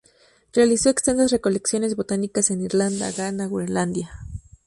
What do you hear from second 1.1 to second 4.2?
recolecciones botánicas en Irlanda, Ghana, Groenlandia.